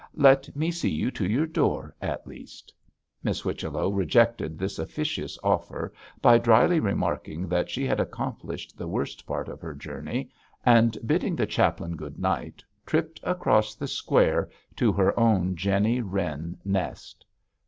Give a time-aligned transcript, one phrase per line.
[0.15, 2.73] 'Let me see you to your door at least.'
[3.21, 5.93] Miss Whichello rejected this officious offer
[6.23, 10.31] by dryly remarking that she had accomplished the worst part of her journey,
[10.65, 16.57] and bidding the chaplain 'Good night,' tripped across the square to her own Jenny Wren
[16.65, 17.23] nest.